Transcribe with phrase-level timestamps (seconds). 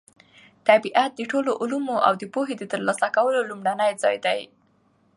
[0.67, 4.41] طبیعت د ټولو علومو او پوهې د ترلاسه کولو لومړنی ځای دی.